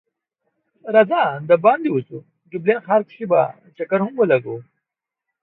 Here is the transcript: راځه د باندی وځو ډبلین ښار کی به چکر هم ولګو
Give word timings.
راځه 0.93 1.23
د 1.49 1.51
باندی 1.63 1.89
وځو 1.91 2.17
ډبلین 2.49 2.79
ښار 2.85 3.01
کی 3.09 3.23
به 3.31 3.41
چکر 3.77 3.99
هم 4.05 4.13
ولګو 4.17 4.57